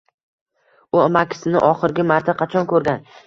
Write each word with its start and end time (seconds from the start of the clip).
U 0.97 1.01
amakisini 1.01 1.61
oxirgi 1.69 2.07
marta 2.13 2.35
qachon 2.43 2.67
ko‘rgan 2.75 3.05